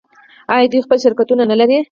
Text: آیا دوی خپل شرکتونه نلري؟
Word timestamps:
آیا 0.53 0.67
دوی 0.71 0.79
خپل 0.85 0.97
شرکتونه 1.05 1.43
نلري؟ 1.51 1.77